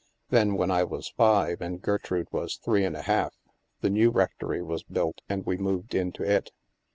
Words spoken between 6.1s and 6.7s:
it.